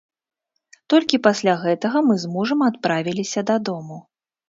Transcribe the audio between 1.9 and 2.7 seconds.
мы з мужам